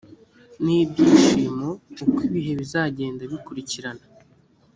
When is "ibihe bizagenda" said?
2.27-3.21